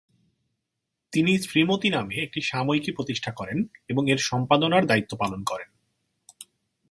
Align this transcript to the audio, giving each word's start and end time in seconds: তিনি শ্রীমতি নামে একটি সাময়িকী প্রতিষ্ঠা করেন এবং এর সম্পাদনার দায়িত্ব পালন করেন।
তিনি 1.13 1.37
শ্রীমতি 1.37 1.89
নামে 1.89 2.15
একটি 2.15 2.41
সাময়িকী 2.41 2.91
প্রতিষ্ঠা 2.91 3.31
করেন 3.31 3.63
এবং 3.87 4.03
এর 4.11 4.19
সম্পাদনার 4.21 4.85
দায়িত্ব 4.85 5.17
পালন 5.17 5.43
করেন। 5.43 5.69